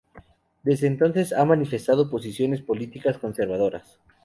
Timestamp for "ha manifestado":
1.31-2.09